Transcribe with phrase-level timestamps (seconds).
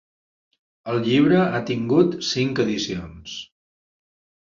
[0.93, 3.41] El llibre ha tingut cinc edicions.